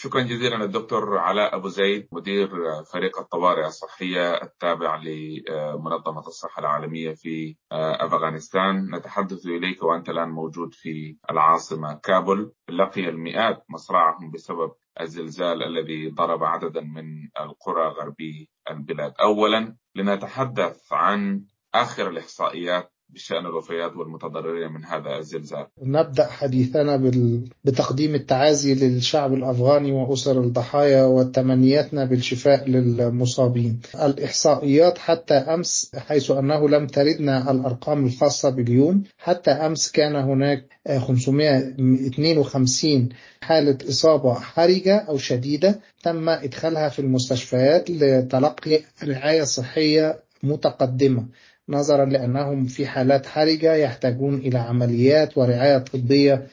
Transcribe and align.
شكرا 0.00 0.22
جزيلا 0.22 0.56
للدكتور 0.56 1.18
علاء 1.18 1.56
أبو 1.56 1.68
زيد 1.68 2.08
مدير 2.12 2.48
فريق 2.92 3.18
الطوارئ 3.18 3.66
الصحية 3.66 4.42
التابع 4.42 4.96
لمنظمة 4.96 6.26
الصحة 6.26 6.60
العالمية 6.60 7.14
في 7.14 7.56
أفغانستان. 7.72 8.96
نتحدث 8.96 9.46
إليك 9.46 9.82
وأنت 9.82 10.08
الآن 10.08 10.28
موجود 10.28 10.74
في 10.74 11.16
العاصمة 11.30 11.94
كابول. 11.94 12.52
لقي 12.70 13.08
المئات 13.08 13.64
مصرعهم 13.68 14.30
بسبب 14.30 14.72
الزلزال 15.00 15.62
الذي 15.62 16.10
ضرب 16.10 16.44
عددا 16.44 16.80
من 16.80 17.28
القرى 17.40 17.88
غربي 17.88 18.50
البلاد. 18.70 19.14
أولا 19.20 19.76
لنتحدث 19.94 20.92
عن 20.92 21.44
آخر 21.74 22.08
الإحصائيات 22.08 22.92
بشأن 23.10 23.46
الوفيات 23.46 23.96
والمتضررين 23.96 24.72
من 24.72 24.84
هذا 24.84 25.18
الزلزال. 25.18 25.66
نبدأ 25.82 26.26
حديثنا 26.26 26.96
بال... 26.96 27.44
بتقديم 27.64 28.14
التعازي 28.14 28.74
للشعب 28.74 29.34
الأفغاني 29.34 29.92
وأسر 29.92 30.40
الضحايا 30.40 31.04
وتمنياتنا 31.04 32.04
بالشفاء 32.04 32.68
للمصابين. 32.68 33.80
الإحصائيات 33.94 34.98
حتى 34.98 35.34
أمس 35.34 35.92
حيث 35.96 36.30
أنه 36.30 36.68
لم 36.68 36.86
تردنا 36.86 37.50
الأرقام 37.50 38.06
الخاصة 38.06 38.50
باليوم 38.50 39.02
حتى 39.18 39.50
أمس 39.50 39.92
كان 39.92 40.16
هناك 40.16 40.64
552 40.98 43.08
حالة 43.40 43.78
إصابة 43.88 44.34
حرجة 44.34 44.96
أو 44.98 45.18
شديدة 45.18 45.80
تم 46.02 46.28
إدخالها 46.28 46.88
في 46.88 46.98
المستشفيات 46.98 47.90
لتلقي 47.90 48.80
رعاية 49.04 49.42
صحية 49.42 50.22
متقدمة. 50.42 51.26
نظرا 51.68 52.04
لأنهم 52.04 52.66
في 52.66 52.86
حالات 52.86 53.26
حرجة 53.26 53.74
يحتاجون 53.74 54.34
إلى 54.34 54.58
عمليات 54.58 55.38
ورعاية 55.38 55.78
طبية 55.78 56.46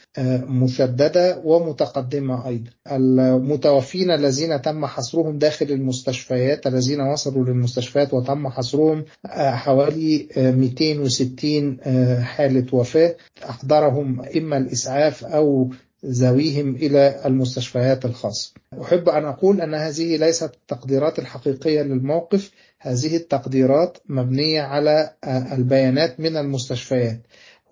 مشددة 0.47 1.41
ومتقدمة 1.43 2.47
أيضا. 2.47 2.69
المتوفين 2.91 4.11
الذين 4.11 4.61
تم 4.61 4.85
حصرهم 4.85 5.37
داخل 5.37 5.65
المستشفيات 5.65 6.67
الذين 6.67 7.01
وصلوا 7.01 7.45
للمستشفيات 7.45 8.13
وتم 8.13 8.47
حصرهم 8.47 9.05
حوالي 9.27 10.27
260 10.37 11.77
حالة 12.21 12.65
وفاة. 12.71 13.15
أحضرهم 13.49 14.21
إما 14.37 14.57
الإسعاف 14.57 15.25
أو 15.25 15.69
ذويهم 16.05 16.75
إلى 16.75 17.21
المستشفيات 17.25 18.05
الخاصة. 18.05 18.53
أحب 18.81 19.09
أن 19.09 19.25
أقول 19.25 19.61
أن 19.61 19.73
هذه 19.73 20.17
ليست 20.17 20.51
التقديرات 20.53 21.19
الحقيقية 21.19 21.81
للموقف. 21.81 22.51
هذه 22.85 23.15
التقديرات 23.15 23.97
مبنية 24.09 24.61
على 24.61 25.13
البيانات 25.27 26.19
من 26.19 26.37
المستشفيات. 26.37 27.21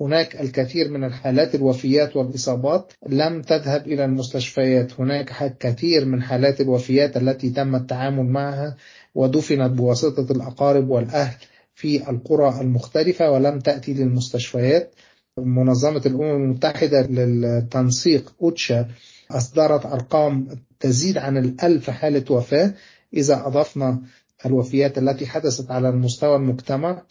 هناك 0.01 0.41
الكثير 0.41 0.89
من 0.89 1.03
الحالات 1.03 1.55
الوفيات 1.55 2.15
والإصابات 2.15 2.93
لم 3.09 3.41
تذهب 3.41 3.87
إلى 3.87 4.05
المستشفيات. 4.05 4.99
هناك 4.99 5.57
كثير 5.59 6.05
من 6.05 6.23
حالات 6.23 6.61
الوفيات 6.61 7.17
التي 7.17 7.49
تم 7.49 7.75
التعامل 7.75 8.25
معها 8.25 8.75
ودفنت 9.15 9.71
بواسطة 9.71 10.31
الأقارب 10.31 10.89
والأهل 10.89 11.35
في 11.75 12.09
القرى 12.09 12.61
المختلفة 12.61 13.31
ولم 13.31 13.59
تأتي 13.59 13.93
للمستشفيات. 13.93 14.93
منظمة 15.37 16.01
الأمم 16.05 16.43
المتحدة 16.43 17.01
للتنسيق 17.01 18.33
أوتشا 18.41 18.87
أصدرت 19.31 19.85
أرقام 19.85 20.47
تزيد 20.79 21.17
عن 21.17 21.37
الألف 21.37 21.89
حالة 21.89 22.25
وفاة 22.29 22.73
إذا 23.13 23.47
أضفنا 23.47 24.01
الوفيات 24.45 24.97
التي 24.97 25.25
حدثت 25.27 25.71
على 25.71 25.89
المستوى 25.89 26.35
المجتمع 26.35 27.03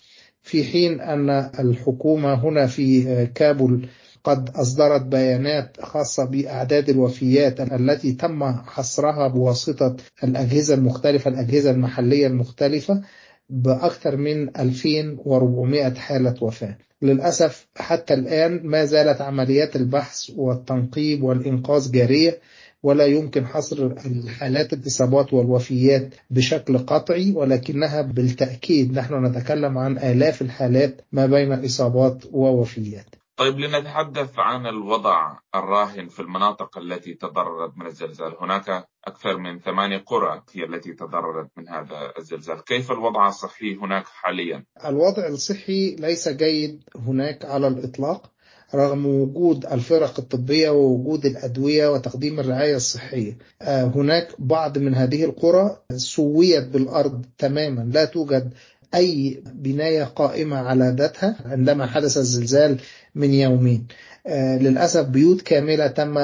في 0.43 0.65
حين 0.65 1.01
أن 1.01 1.31
الحكومة 1.59 2.35
هنا 2.35 2.67
في 2.67 3.27
كابول 3.35 3.89
قد 4.25 4.51
أصدرت 4.57 5.03
بيانات 5.03 5.77
خاصة 5.81 6.25
بأعداد 6.25 6.89
الوفيات 6.89 7.61
التي 7.61 8.13
تم 8.13 8.45
حصرها 8.45 9.29
بواسطة 9.29 9.97
الأجهزة 10.25 10.75
المختلفة 10.75 11.31
الأجهزة 11.31 11.71
المحلية 11.71 12.27
المختلفة 12.27 13.03
بأكثر 13.49 14.17
من 14.17 14.57
2400 14.57 15.95
حالة 15.95 16.35
وفاة. 16.41 16.79
للأسف 17.03 17.67
حتى 17.77 18.15
الآن 18.15 18.61
ما 18.67 18.85
زالت 18.85 19.21
عمليات 19.21 19.77
البحث 19.77 20.31
والتنقيب 20.37 21.23
والإنقاذ 21.23 21.91
جارية. 21.93 22.39
ولا 22.83 23.07
يمكن 23.07 23.47
حصر 23.47 23.87
الحالات 23.87 24.73
الإصابات 24.73 25.33
والوفيات 25.33 26.15
بشكل 26.31 26.79
قطعي 26.79 27.33
ولكنها 27.37 28.03
بالتأكيد 28.03 28.99
نحن 28.99 29.27
نتكلم 29.27 29.79
عن 29.79 29.99
آلاف 29.99 30.43
الحالات 30.43 31.01
ما 31.13 31.27
بين 31.27 31.65
إصابات 31.65 32.25
ووفيات. 32.33 33.07
طيب 33.37 33.59
لنتحدث 33.59 34.39
عن 34.39 34.67
الوضع 34.67 35.37
الراهن 35.55 36.09
في 36.09 36.21
المناطق 36.21 36.79
التي 36.79 37.15
تضررت 37.15 37.79
من 37.79 37.87
الزلزال. 37.87 38.37
هناك 38.41 38.89
أكثر 39.05 39.37
من 39.37 39.59
ثمانية 39.59 39.99
قرى 39.99 40.43
هي 40.55 40.65
التي 40.65 40.93
تضررت 40.93 41.49
من 41.57 41.69
هذا 41.69 42.13
الزلزال. 42.19 42.65
كيف 42.65 42.93
الوضع 42.93 43.29
الصحي 43.29 43.77
هناك 43.77 44.05
حاليا؟ 44.07 44.65
الوضع 44.85 45.27
الصحي 45.27 45.97
ليس 45.97 46.29
جيد 46.29 46.83
هناك 46.97 47.45
على 47.45 47.69
الإطلاق. 47.69 48.32
رغم 48.75 49.07
وجود 49.07 49.67
الفرق 49.67 50.19
الطبية 50.19 50.71
ووجود 50.71 51.27
الأدوية 51.27 51.89
وتقديم 51.93 52.41
الرعاية 52.41 52.77
الصحية. 52.77 53.39
هناك 53.63 54.29
بعض 54.39 54.79
من 54.79 54.95
هذه 54.95 55.25
القرى 55.25 55.77
سويت 55.97 56.65
بالأرض 56.69 57.25
تماما. 57.39 57.91
لا 57.93 58.05
توجد 58.05 58.53
أي 58.95 59.43
بناية 59.55 60.05
قائمة 60.05 60.57
على 60.57 60.95
ذاتها 60.99 61.37
عندما 61.45 61.87
حدث 61.87 62.17
الزلزال 62.17 62.81
من 63.15 63.35
يومين. 63.35 63.87
للأسف 64.61 65.07
بيوت 65.07 65.43
كاملة 65.43 65.87
تم 65.87 66.19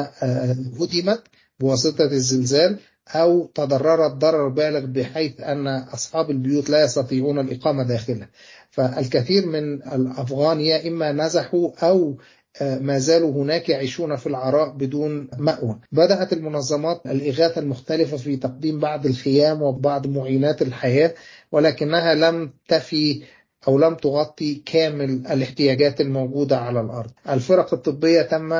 هدمت 0.80 1.22
بواسطة 1.60 2.04
الزلزال 2.04 2.78
أو 3.08 3.50
تضررت 3.54 4.12
ضرر 4.12 4.48
بالغ 4.48 4.86
بحيث 4.86 5.40
أن 5.40 5.66
أصحاب 5.68 6.30
البيوت 6.30 6.70
لا 6.70 6.84
يستطيعون 6.84 7.38
الإقامة 7.38 7.82
داخلها. 7.82 8.28
فالكثير 8.70 9.46
من 9.46 9.82
الأفغان 9.82 10.60
يا 10.60 10.88
إما 10.88 11.12
نزحوا 11.12 11.70
أو 11.82 12.18
ما 12.60 12.98
زالوا 12.98 13.32
هناك 13.42 13.68
يعيشون 13.68 14.16
في 14.16 14.26
العراء 14.26 14.70
بدون 14.70 15.28
مأوى. 15.38 15.78
بدأت 15.92 16.32
المنظمات 16.32 17.00
الإغاثة 17.06 17.60
المختلفة 17.60 18.16
في 18.16 18.36
تقديم 18.36 18.80
بعض 18.80 19.06
الخيام 19.06 19.62
وبعض 19.62 20.06
معينات 20.06 20.62
الحياة 20.62 21.14
ولكنها 21.52 22.14
لم 22.14 22.50
تفي 22.68 23.22
أو 23.68 23.78
لم 23.78 23.94
تغطي 23.94 24.54
كامل 24.66 25.10
الاحتياجات 25.10 26.00
الموجودة 26.00 26.58
على 26.58 26.80
الأرض. 26.80 27.10
الفرق 27.28 27.74
الطبية 27.74 28.22
تم 28.22 28.52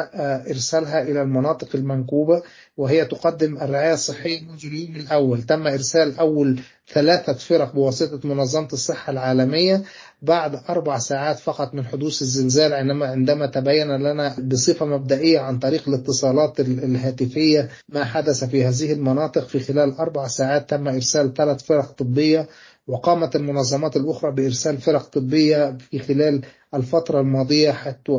إرسالها 0.51 1.03
إلى 1.03 1.23
المناطق 1.23 1.69
المنكوبة 1.75 2.43
وهي 2.77 3.05
تقدم 3.05 3.57
الرعاية 3.57 3.95
الصحية 3.95 4.41
منذ 4.41 4.67
اليوم 4.67 4.97
الأول. 4.97 5.43
تم 5.43 5.67
إرسال 5.67 6.19
أول 6.19 6.61
ثلاثة 6.93 7.33
فرق 7.33 7.75
بواسطة 7.75 8.29
منظمة 8.29 8.69
الصحة 8.73 9.11
العالمية 9.11 9.83
بعد 10.23 10.61
أربع 10.69 10.99
ساعات 10.99 11.39
فقط 11.39 11.75
من 11.75 11.85
حدوث 11.85 12.23
الزلزال 12.23 12.73
عندما 12.73 13.07
عندما 13.07 13.47
تبين 13.47 13.97
لنا 13.97 14.37
بصفة 14.39 14.87
مبدئية 14.87 15.39
عن 15.39 15.59
طريق 15.59 15.89
الاتصالات 15.89 16.61
الهاتفية 16.61 17.69
ما 17.89 18.05
حدث 18.05 18.45
في 18.45 18.65
هذه 18.65 18.93
المناطق. 18.93 19.47
في 19.49 19.61
خلال 19.61 19.93
أربع 19.93 20.27
ساعات 20.27 20.71
تم 20.71 20.89
إرسال 20.89 21.35
ثلاث 21.35 21.63
فرق 21.63 21.93
طبية 21.93 22.49
وقامت 22.89 23.37
المنظمات 23.37 23.97
الأخرى 23.97 24.31
بإرسال 24.33 24.79
فرق 24.79 25.03
طبية 25.03 25.79
في 25.91 25.99
خلال 25.99 26.43
الفترة 26.75 27.21
الماضية 27.21 27.73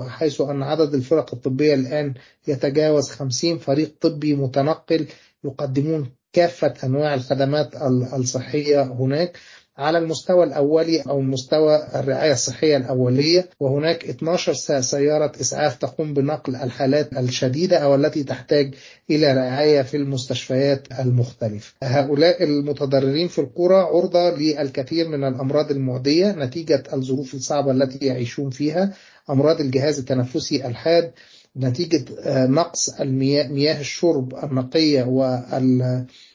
حيث 0.07 0.41
أن 0.41 0.63
عدد 0.63 0.93
الفرق 0.93 1.33
الطبية 1.33 1.73
الآن 1.73 2.13
يتجاوز 2.47 3.09
50 3.09 3.57
فريق 3.57 3.95
طبي 4.01 4.35
متنقل 4.35 5.07
يقدمون 5.43 6.09
كافة 6.33 6.73
أنواع 6.83 7.13
الخدمات 7.13 7.75
الصحية 8.13 8.81
هناك. 8.83 9.37
على 9.79 9.97
المستوى 9.97 10.43
الأولي 10.43 11.01
أو 11.01 11.21
مستوى 11.21 11.75
الرعاية 11.95 12.31
الصحية 12.31 12.77
الأولية 12.77 13.49
وهناك 13.59 14.05
12 14.05 14.53
سيارة 14.81 15.31
إسعاف 15.41 15.75
تقوم 15.75 16.13
بنقل 16.13 16.55
الحالات 16.55 17.13
الشديدة 17.17 17.77
أو 17.77 17.95
التي 17.95 18.23
تحتاج 18.23 18.73
إلى 19.09 19.33
رعاية 19.33 19.81
في 19.81 19.97
المستشفيات 19.97 20.87
المختلفة. 20.99 21.73
هؤلاء 21.83 22.43
المتضررين 22.43 23.27
في 23.27 23.39
القرى 23.39 23.75
عرضة 23.75 24.29
للكثير 24.29 25.07
من 25.07 25.23
الأمراض 25.23 25.71
المعدية 25.71 26.31
نتيجة 26.31 26.83
الظروف 26.93 27.33
الصعبة 27.33 27.71
التي 27.71 28.05
يعيشون 28.05 28.49
فيها 28.49 28.93
أمراض 29.29 29.61
الجهاز 29.61 29.99
التنفسي 29.99 30.67
الحاد 30.67 31.11
نتيجة 31.57 32.05
نقص 32.45 32.89
المياه 32.89 33.47
مياه 33.47 33.79
الشرب 33.79 34.33
النقية 34.43 35.03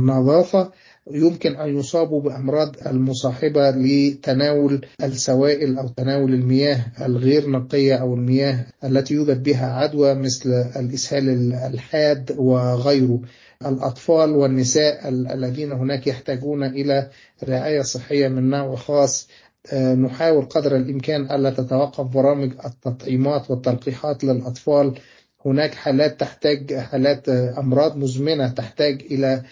والنظافة 0.00 0.72
يمكن 1.10 1.56
أن 1.56 1.78
يصابوا 1.78 2.20
بأمراض 2.20 2.76
المصاحبة 2.86 3.70
لتناول 3.70 4.86
السوائل 5.02 5.78
أو 5.78 5.88
تناول 5.88 6.34
المياه 6.34 6.86
الغير 7.00 7.50
نقية 7.50 7.94
أو 7.94 8.14
المياه 8.14 8.66
التي 8.84 9.14
يوجد 9.14 9.42
بها 9.42 9.66
عدوى 9.66 10.14
مثل 10.14 10.50
الإسهال 10.76 11.52
الحاد 11.54 12.34
وغيره. 12.38 13.20
الأطفال 13.66 14.30
والنساء 14.30 15.08
الذين 15.08 15.72
هناك 15.72 16.06
يحتاجون 16.06 16.64
إلى 16.64 17.10
رعاية 17.48 17.82
صحية 17.82 18.28
من 18.28 18.50
نوع 18.50 18.76
خاص 18.76 19.28
نحاول 19.72 20.44
قدر 20.44 20.76
الإمكان 20.76 21.30
ألا 21.30 21.50
تتوقف 21.50 22.00
برامج 22.06 22.52
التطعيمات 22.64 23.50
والتلقيحات 23.50 24.24
للأطفال. 24.24 24.98
هناك 25.46 25.74
حالات 25.74 26.20
تحتاج 26.20 26.74
حالات 26.74 27.28
أمراض 27.28 27.96
مزمنة 27.96 28.48
تحتاج 28.48 29.02
إلى 29.10 29.42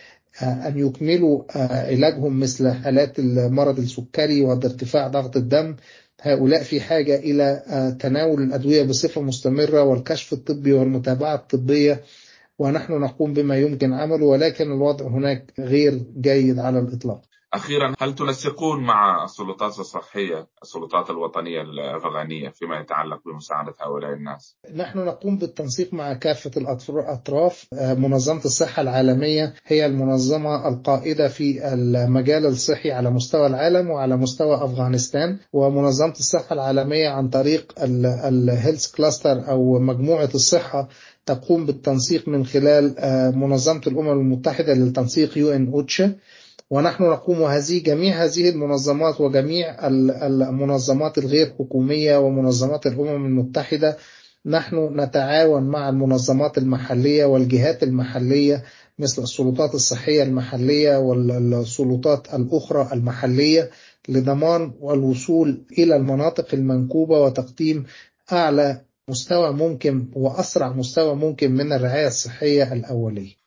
أن 0.43 0.79
يكملوا 0.79 1.43
علاجهم 1.89 2.41
مثل 2.41 2.71
حالات 2.71 3.19
المرض 3.19 3.79
السكري 3.79 4.41
وارتفاع 4.41 5.09
ضغط 5.09 5.37
الدم. 5.37 5.77
هؤلاء 6.21 6.63
في 6.63 6.81
حاجة 6.81 7.17
إلى 7.17 7.63
تناول 8.01 8.43
الأدوية 8.43 8.83
بصفة 8.83 9.23
مستمرة 9.23 9.83
والكشف 9.83 10.33
الطبي 10.33 10.73
والمتابعة 10.73 11.35
الطبية. 11.35 12.01
ونحن 12.59 12.93
نقوم 12.93 13.33
بما 13.35 13.57
يمكن 13.57 13.93
عمله 13.93 14.27
ولكن 14.27 14.73
الوضع 14.73 15.07
هناك 15.07 15.53
غير 15.59 16.03
جيد 16.21 16.59
على 16.59 16.79
الإطلاق. 16.79 17.32
أخيرا 17.55 17.95
هل 18.01 18.15
تنسقون 18.15 18.81
مع 18.81 19.25
السلطات 19.25 19.79
الصحية 19.79 20.47
السلطات 20.63 21.11
الوطنية 21.11 21.61
الأفغانية 21.63 22.49
فيما 22.49 22.81
يتعلق 22.81 23.21
بمساعدة 23.27 23.75
هؤلاء 23.81 24.13
الناس؟ 24.13 24.57
نحن 24.77 24.99
نقوم 24.99 25.39
بالتنسيق 25.39 25.95
مع 25.95 26.13
كافة 26.15 26.51
الأطراف 26.57 27.67
منظمة 27.73 28.45
الصحة 28.45 28.83
العالمية 28.83 29.55
هي 29.67 29.87
المنظمة 29.87 30.69
القائدة 30.69 31.29
في 31.29 31.73
المجال 31.75 32.47
الصحي 32.47 32.91
على 32.93 33.11
مستوى 33.11 33.47
العالم 33.47 33.91
وعلى 33.91 34.17
مستوى 34.17 34.55
أفغانستان 34.65 35.39
ومنظمة 35.53 36.13
الصحة 36.13 36.53
العالمية 36.53 37.09
عن 37.09 37.29
طريق 37.29 37.73
ال 38.29 38.38
health 38.38 38.95
cluster 38.97 39.49
أو 39.51 39.79
مجموعة 39.79 40.31
الصحة 40.35 40.89
تقوم 41.27 41.67
بالتنسيق 41.67 42.29
من 42.29 42.47
خلال 42.47 42.95
منظمة 43.39 43.81
الأمم 43.87 44.11
المتحدة 44.11 44.75
للتنسيق 44.75 45.39
UN 45.39 45.69
OCHA 45.73 46.17
ونحن 46.73 47.05
نقوم 47.05 47.43
هذه 47.43 47.83
جميع 47.83 48.25
هذه 48.25 48.51
المنظمات 48.51 49.21
وجميع 49.21 49.87
المنظمات 49.89 51.19
الغير 51.19 51.55
حكومية 51.59 52.17
ومنظمات 52.17 52.87
الأمم 52.87 53.27
المتحدة. 53.27 53.97
نحن 54.47 55.01
نتعاون 55.01 55.63
مع 55.63 55.89
المنظمات 55.89 56.59
المحلية 56.59 57.25
والجهات 57.25 57.83
المحلية 57.83 58.65
مثل 58.99 59.23
السلطات 59.23 59.75
الصحية 59.75 60.23
المحلية 60.23 60.97
والسلطات 60.97 62.35
الأخرى 62.35 62.89
المحلية 62.93 63.71
لضمان 64.09 64.73
والوصول 64.81 65.63
إلى 65.79 65.97
المناطق 65.97 66.55
المنكوبة 66.55 67.21
وتقديم 67.21 67.85
أعلى 68.33 68.81
مستوى 69.09 69.53
ممكن 69.53 70.07
وأسرع 70.15 70.73
مستوى 70.73 71.15
ممكن 71.15 71.53
من 71.53 71.73
الرعاية 71.73 72.07
الصحية 72.07 72.73
الأولية. 72.73 73.33